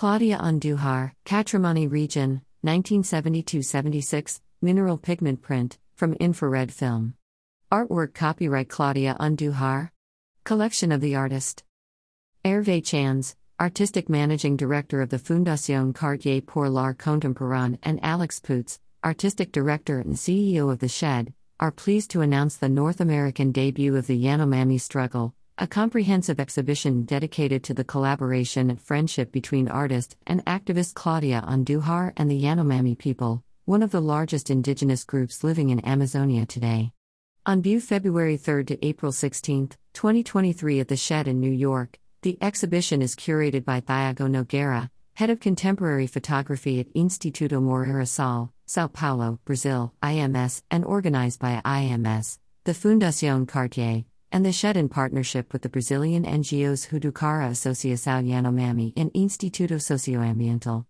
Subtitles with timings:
[0.00, 7.12] Claudia Andujar, Catrimani Region, 1972 76, mineral pigment print, from infrared film.
[7.70, 9.90] Artwork copyright Claudia Andujar.
[10.42, 11.64] Collection of the artist.
[12.46, 18.80] Hervé Chandès, Artistic Managing Director of the Fondation Cartier pour l'Art Contemporain, and Alex Poots,
[19.04, 23.94] Artistic Director and CEO of The Shed, are pleased to announce the North American debut
[23.96, 30.16] of the Yanomami Struggle, a comprehensive exhibition dedicated to the collaboration and friendship between artist
[30.26, 35.68] and activist Claudia Andujar and the Yanomami people, one of the largest indigenous groups living
[35.68, 36.92] in Amazonia today.
[37.44, 42.38] On view February 3 to April 16, 2023 at the Shed in New York, the
[42.40, 48.86] exhibition is curated by Thiago Nogueira, head of contemporary photography at Instituto Moreira Salles, Sao
[48.86, 55.52] Paulo, Brazil, IMS, and organized by IMS, the Fondation Cartier, and the Shed in partnership
[55.52, 60.86] with the Brazilian NGOs Hutukara Associação Yanomami and Instituto Socioambiental.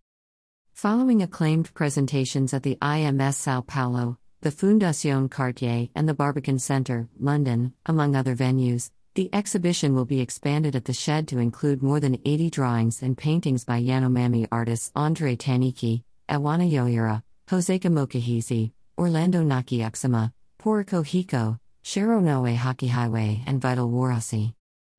[0.72, 7.08] Following acclaimed presentations at the IMS Sao Paulo, the Fondation Cartier, and the Barbican Centre,
[7.18, 12.00] London, among other venues, the exhibition will be expanded at the Shed to include more
[12.00, 19.42] than 80 drawings and paintings by Yanomami artists Andre Taniki, Ehuana Yaira, Joseca Mokahesi, Orlando
[19.42, 24.54] Nakiaksama, Poriko Hiko, Sharonoe Haki Highway, and Vital Warasi.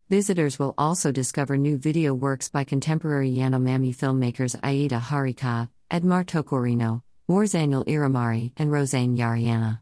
[0.09, 7.01] Visitors will also discover new video works by contemporary Yanomami filmmakers Aida Harika, Edmar Tokorino,
[7.29, 9.79] Morzaniel Iramari, and Rosane Yariana.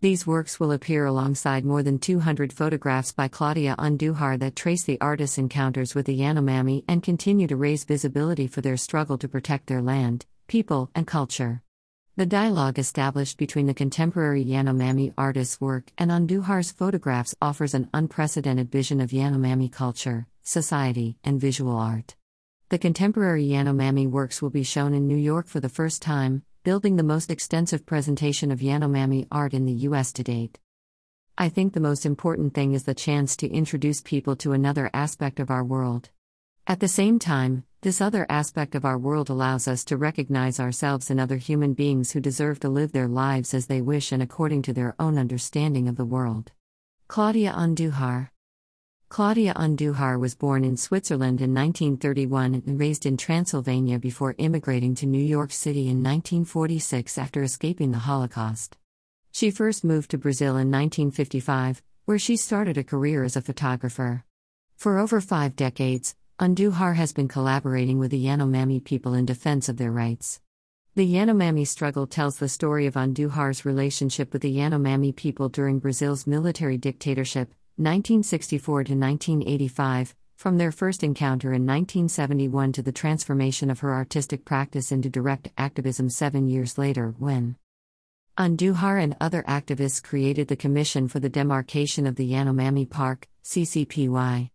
[0.00, 5.00] These works will appear alongside more than 200 photographs by Claudia Andujar that trace the
[5.00, 9.66] artist's encounters with the Yanomami and continue to raise visibility for their struggle to protect
[9.66, 11.62] their land, people, and culture.
[12.18, 18.72] The dialogue established between the contemporary Yanomami artist's work and Andujar's photographs offers an unprecedented
[18.72, 22.16] vision of Yanomami culture, society, and visual art.
[22.70, 26.96] The contemporary Yanomami works will be shown in New York for the first time, building
[26.96, 30.58] the most extensive presentation of Yanomami art in the US to date.
[31.36, 35.38] I think the most important thing is the chance to introduce people to another aspect
[35.38, 36.08] of our world.
[36.68, 41.10] At the same time, this other aspect of our world allows us to recognize ourselves
[41.10, 44.62] in other human beings who deserve to live their lives as they wish and according
[44.62, 46.50] to their own understanding of the world.
[47.06, 48.30] Claudia Andujar
[49.08, 55.06] Claudia Andujar was born in Switzerland in 1931 and raised in Transylvania before immigrating to
[55.06, 58.76] New York City in 1946 after escaping the Holocaust.
[59.30, 64.24] She first moved to Brazil in 1955, where she started a career as a photographer.
[64.76, 69.78] For over five decades, Andujar has been collaborating with the Yanomami people in defense of
[69.78, 70.42] their rights.
[70.94, 76.26] The Yanomami struggle tells the story of Andujar's relationship with the Yanomami people during Brazil's
[76.26, 83.80] military dictatorship, 1964 to 1985, from their first encounter in 1971 to the transformation of
[83.80, 87.56] her artistic practice into direct activism seven years later, when
[88.36, 94.50] Andujar and other activists created the Commission for the Demarcation of the Yanomami Park, CCPY.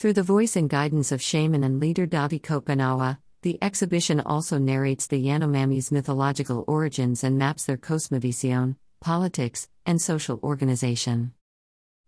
[0.00, 5.06] Through the voice and guidance of shaman and leader Davi Kopenawa, the exhibition also narrates
[5.06, 11.34] the Yanomami's mythological origins and maps their cosmovision, politics, and social organization.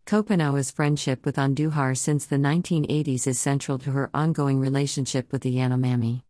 [0.06, 5.54] Kopenawa's friendship with Andujar since the 1980s is central to her ongoing relationship with the
[5.54, 6.22] Yanomami.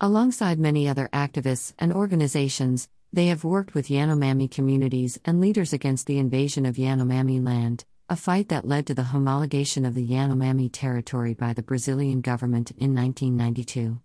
[0.00, 6.08] Alongside many other activists and organizations, they have worked with Yanomami communities and leaders against
[6.08, 10.68] the invasion of Yanomami land, a fight that led to the homologation of the Yanomami
[10.70, 13.98] territory by the Brazilian government in 1992.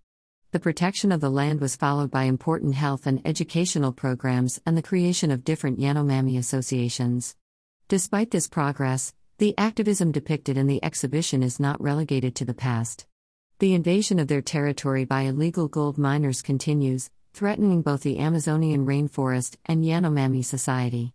[0.51, 4.81] The protection of the land was followed by important health and educational programs and the
[4.81, 7.35] creation of different Yanomami associations.
[7.89, 13.05] Despite this progress, the activism depicted in the exhibition is not relegated to the past.
[13.59, 19.57] The invasion of their territory by illegal gold miners continues, threatening both the Amazonian rainforest
[19.65, 21.13] and Yanomami society.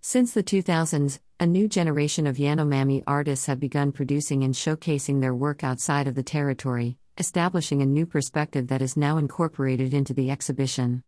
[0.00, 5.34] Since the 2000s, a new generation of Yanomami artists have begun producing and showcasing their
[5.34, 10.30] work outside of the territory, establishing a new perspective that is now incorporated into the
[10.30, 11.02] exhibition.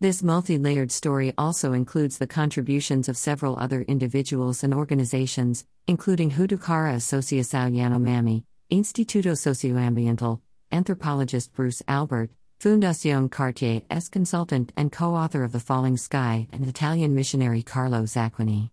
[0.00, 6.30] This multi layered story also includes the contributions of several other individuals and organizations, including
[6.30, 10.40] Hutukara Associação Yanomami, Instituto Socioambiental,
[10.72, 16.66] anthropologist Bruce Albert, Fondation Cartier S consultant and co author of The Falling Sky, and
[16.66, 18.70] Italian missionary Carlo Zacquini.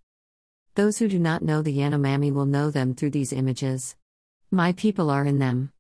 [0.75, 3.97] Those who do not know the Yanomami will know them through these images.
[4.51, 5.73] My people are in them.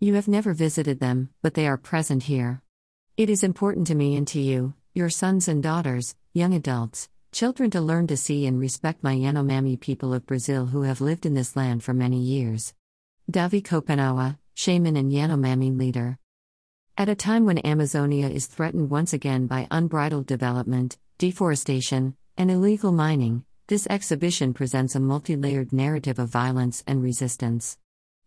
[0.00, 2.60] You have never visited them, but they are present here.
[3.16, 7.70] It is important to me and to you, your sons and daughters, young adults, children
[7.70, 11.32] to learn to see and respect my Yanomami people of Brazil who have lived in
[11.32, 12.74] this land for many years.
[13.30, 16.18] Davi Kopenawa, shaman and Yanomami leader.
[16.98, 22.92] At a time when Amazonia is threatened once again by unbridled development, deforestation, and illegal
[22.92, 27.78] mining, this exhibition presents a multi layered narrative of violence and resistance.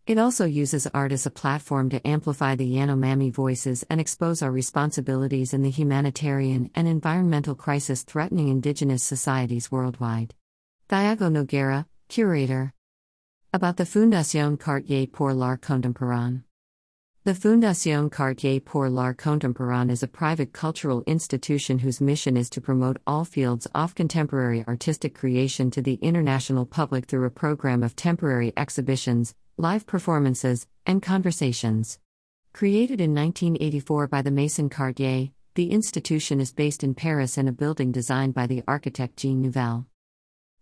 [0.04, 4.50] It also uses art as a platform to amplify the Yanomami voices and expose our
[4.50, 10.34] responsibilities in the humanitarian and environmental crisis threatening indigenous societies worldwide.
[10.88, 12.72] Thiago Nogueira, curator.
[13.52, 16.42] About the Fondation Cartier pour l'Art Contemporain.
[17.28, 22.62] The Fondation Cartier pour l'Art Contemporain is a private cultural institution whose mission is to
[22.62, 27.94] promote all fields of contemporary artistic creation to the international public through a program of
[27.94, 31.98] temporary exhibitions, live performances, and conversations.
[32.54, 37.52] Created in 1984 by the Maison Cartier, the institution is based in Paris in a
[37.52, 39.84] building designed by the architect Jean Nouvel.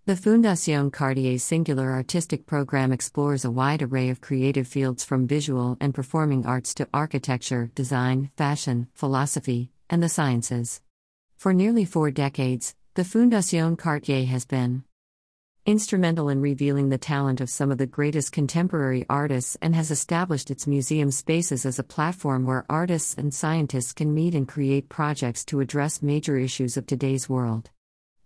[0.06, 5.76] The Fondation Cartier's singular artistic program explores a wide array of creative fields from visual
[5.80, 10.80] and performing arts to architecture, design, fashion, philosophy, and the sciences.
[11.36, 14.84] For nearly four decades, the Fondation Cartier has been
[15.66, 20.52] instrumental in revealing the talent of some of the greatest contemporary artists and has established
[20.52, 25.44] its museum spaces as a platform where artists and scientists can meet and create projects
[25.46, 27.70] to address major issues of today's world.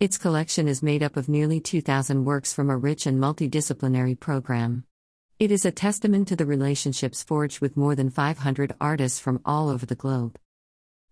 [0.00, 4.82] Its collection is made up of nearly 2,000 works from a rich and multidisciplinary program.
[5.38, 9.68] It is a testament to the relationships forged with more than 500 artists from all
[9.68, 10.38] over the globe.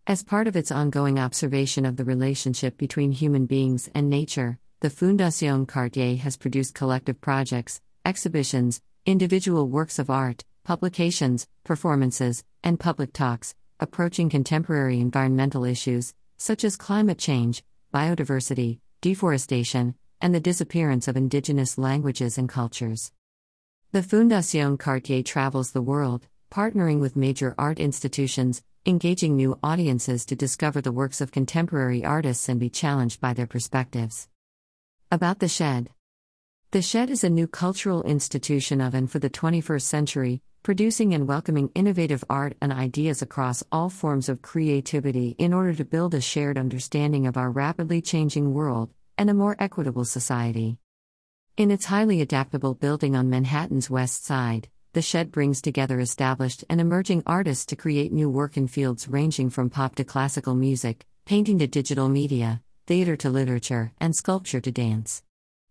[0.06, 4.88] As part of its ongoing observation of the relationship between human beings and nature, the
[4.88, 13.12] Fondation Cartier has produced collective projects, exhibitions, individual works of art, publications, performances, and public
[13.12, 17.62] talks, approaching contemporary environmental issues, such as climate change,
[17.92, 23.12] biodiversity, deforestation, and the disappearance of indigenous languages and cultures.
[23.92, 30.36] The Fondation Cartier travels the world, partnering with major art institutions, engaging new audiences to
[30.36, 34.28] discover the works of contemporary artists and be challenged by their perspectives.
[35.10, 35.90] About the Shed
[36.70, 41.26] The Shed is a new cultural institution of and for the 21st century, producing and
[41.26, 46.20] welcoming innovative art and ideas across all forms of creativity in order to build a
[46.20, 50.76] shared understanding of our rapidly changing world and a more equitable society.
[51.56, 56.82] In its highly adaptable building on Manhattan's West Side, the shed brings together established and
[56.82, 61.58] emerging artists to create new work in fields ranging from pop to classical music, painting
[61.60, 65.22] to digital media, theater to literature, and sculpture to dance.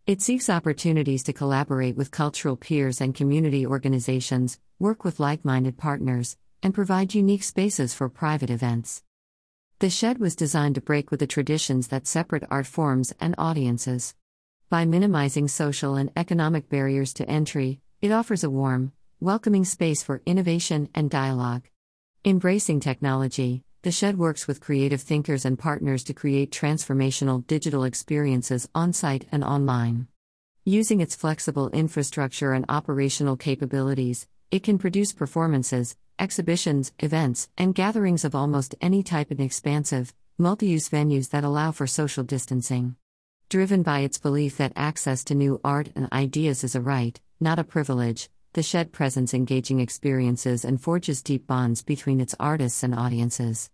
[0.07, 5.77] It seeks opportunities to collaborate with cultural peers and community organizations, work with like minded
[5.77, 9.03] partners, and provide unique spaces for private events.
[9.79, 14.15] The shed was designed to break with the traditions that separate art forms and audiences.
[14.69, 20.21] By minimizing social and economic barriers to entry, it offers a warm, welcoming space for
[20.25, 21.67] innovation and dialogue.
[22.23, 28.67] Embracing technology, the Shed works with creative thinkers and partners to create transformational digital experiences
[28.73, 30.07] on site and online.
[30.65, 38.25] Using its flexible infrastructure and operational capabilities, it can produce performances, exhibitions, events, and gatherings
[38.25, 42.95] of almost any type in expansive, multi use venues that allow for social distancing.
[43.49, 47.59] Driven by its belief that access to new art and ideas is a right, not
[47.59, 52.95] a privilege, the Shed presents engaging experiences and forges deep bonds between its artists and
[52.95, 53.69] audiences.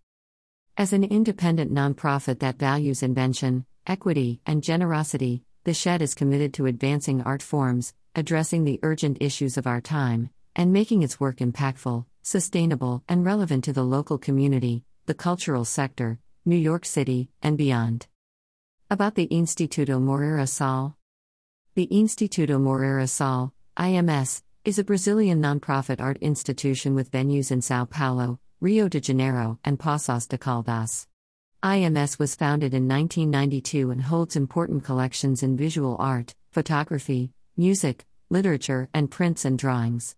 [0.76, 6.66] As an independent nonprofit that values invention, equity, and generosity, the Shed is committed to
[6.66, 12.04] advancing art forms, addressing the urgent issues of our time, and making its work impactful,
[12.22, 18.06] sustainable, and relevant to the local community, the cultural sector, New York City, and beyond.
[18.90, 20.92] About the Instituto Moreira Salles
[21.74, 27.84] The Instituto Moreira Salles, IMS, is a Brazilian nonprofit art institution with venues in Sao
[27.84, 31.06] Paulo, Rio de Janeiro, and Poços de Caldas.
[31.62, 38.88] IMS was founded in 1992 and holds important collections in visual art, photography, music, literature,
[38.94, 40.16] and prints and drawings.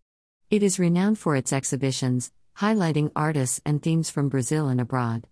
[0.49, 5.27] It is renowned for its exhibitions, highlighting artists and themes from Brazil and abroad.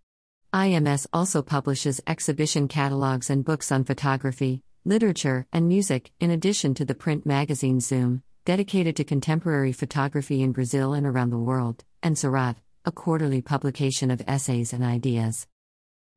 [0.52, 6.84] IMS also publishes exhibition catalogs and books on photography, literature, and music, in addition to
[6.84, 12.16] the print magazine Zoom, dedicated to contemporary photography in Brazil and around the world, and
[12.16, 15.46] serrote, a quarterly publication of essays and ideas.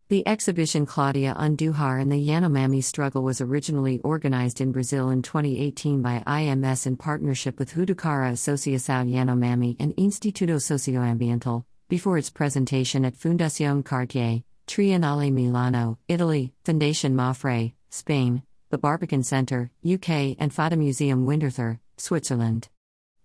[0.10, 6.02] The exhibition Claudia Andujar and the Yanomami Struggle was originally organized in Brazil in 2018
[6.02, 13.16] by IMS in partnership with Hutukara Associação Yanomami and Instituto Socioambiental, before its presentation at
[13.16, 21.80] Fondation Cartier, Triennale Milano, Italy, Foundation Mapfre, Spain, the Barbican Centre, UK, and Fotomuseum Winterthur,
[21.98, 22.70] Switzerland.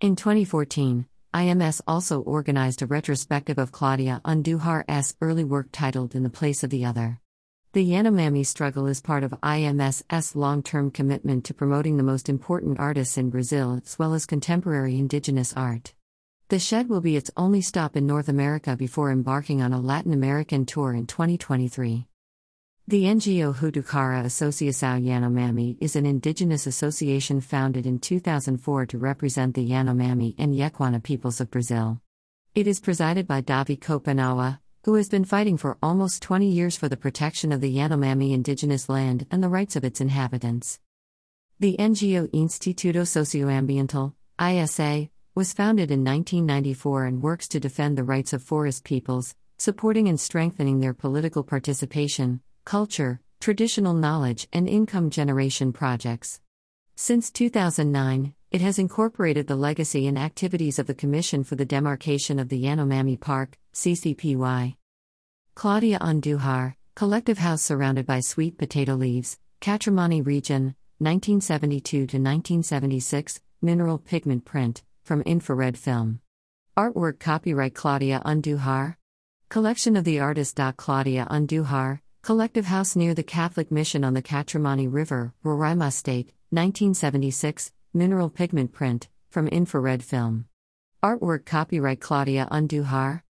[0.00, 6.30] In 2014, IMS also organized a retrospective of Claudia Andujar's early work titled In the
[6.30, 7.20] Place of the Other.
[7.72, 12.78] The Yanomami struggle is part of IMS's long term commitment to promoting the most important
[12.78, 15.94] artists in Brazil as well as contemporary indigenous art.
[16.48, 20.12] The Shed will be its only stop in North America before embarking on a Latin
[20.12, 22.06] American tour in 2023.
[22.88, 29.70] The NGO Hutukara Associação Yanomami is an indigenous association founded in 2004 to represent the
[29.70, 32.00] Yanomami and Yekwana peoples of Brazil.
[32.56, 36.88] It is presided by Davi Kopenawa, who has been fighting for almost 20 years for
[36.88, 40.80] the protection of the Yanomami indigenous land and the rights of its inhabitants.
[41.60, 48.32] The NGO Instituto Socioambiental, ISA, was founded in 1994 and works to defend the rights
[48.32, 55.72] of forest peoples, supporting and strengthening their political participation, culture, traditional knowledge, and income generation
[55.72, 56.40] projects.
[56.94, 62.38] Since 2009, it has incorporated the legacy and activities of the Commission for the Demarcation
[62.38, 64.76] of the Yanomami Park, CCPY.
[65.54, 73.98] Claudia Andujar, collective house surrounded by sweet potato leaves, Catrimani region, 1972 to 1976, mineral
[73.98, 76.20] pigment print, from infrared film.
[76.76, 78.96] Artwork copyright Claudia Andujar.
[79.48, 80.58] Collection of the artist.
[80.76, 87.72] Claudia Andujar, collective house near the Catholic mission on the Catrimani River, Roraima State, 1976,
[87.92, 90.44] mineral pigment print, from infrared film.
[91.02, 93.22] Artwork copyright Claudia Andujar.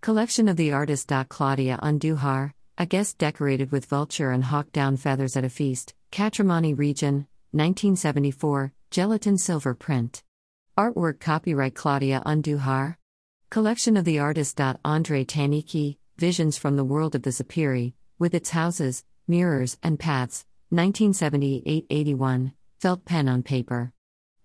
[0.00, 1.12] Collection of the artist.
[1.28, 6.76] Claudia Andujar, a guest decorated with vulture and hawk down feathers at a feast, Catrimani
[6.76, 10.22] region, 1974, gelatin silver print.
[10.78, 12.96] Artwork copyright Claudia Andujar.
[13.50, 14.58] Collection of the artist.
[14.86, 20.44] Andre Taniki, Visions from the World of the Xapiri, with its houses, mirrors, and paths,
[20.70, 23.92] 1978 81, felt pen on paper.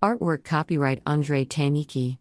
[0.02, 2.18] Artwork copyright André Taniki.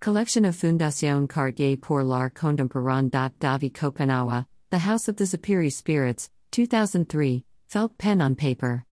[0.00, 3.10] Collection of Fondation Cartier pour l'Art Contemporain.
[3.10, 8.84] Davi Kopenawa, The House of the Xapiri Spirits, 2003, felt pen on paper.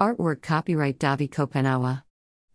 [0.00, 2.02] Artwork copyright Davi Kopenawa.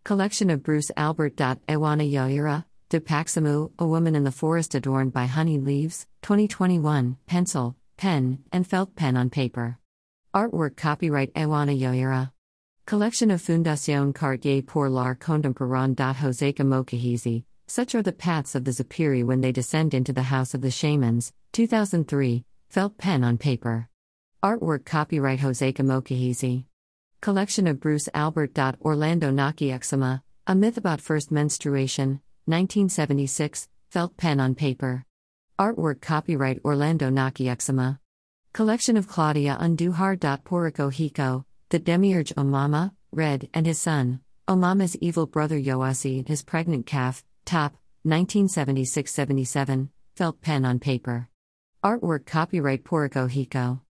[0.04, 1.36] Collection of Bruce Albert.
[1.36, 7.76] Ehuana Yaira, De Paxamu, A Woman in the Forest Adorned by Honey Leaves, 2021, pencil,
[7.96, 9.78] pen, and felt pen on paper.
[10.34, 12.32] Artwork copyright Ehuana Yaira.
[12.84, 15.94] Collection of Fondation Cartier pour l'Art Contemporain.
[15.94, 20.54] Joseca Mokahesi, Such are the paths of the xapiri when they descend into the House
[20.54, 23.88] of the Shamans, 2003, felt pen on paper.
[24.42, 26.64] Artwork copyright Joseca Mokahesi.
[27.20, 28.56] Collection of Bruce Albert.
[28.82, 35.04] Orlando Naki Nakiexima, A Myth About First Menstruation, 1976, felt pen on paper.
[35.58, 37.98] Artwork copyright Orlando Nakiexima.
[38.52, 40.44] Collection of Claudia Andujar.
[40.44, 46.42] Porrico Hiko, the demiurge Omama, Red, and his son, Omama's evil brother Yoasi and his
[46.42, 47.72] pregnant calf, Top,
[48.02, 51.30] 1976 77, felt pen on paper.
[51.82, 53.80] Artwork copyright Porrico Hiko.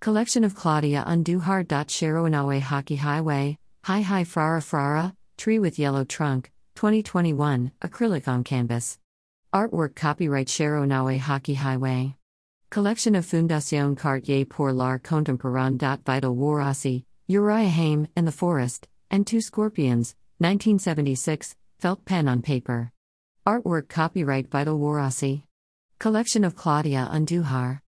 [0.00, 1.66] Collection of Claudia Andujar.
[1.66, 8.99] Sheroanawe Hakihiiwe, Hi Hi Frara Frara, Tree with Yellow Trunk, 2021, acrylic on canvas.
[9.52, 12.14] Artwork copyright Sheroanawe Hakihiiwe.
[12.70, 15.76] Collection of Fondation Cartier pour l'Art Contemporain.
[15.76, 22.92] Vital Warasi, Uriah Haim and the Forest, and Two Scorpions, 1976, felt pen on paper.
[23.44, 25.42] Artwork copyright Vital Warasi.
[25.98, 27.78] Collection of Claudia Andujar.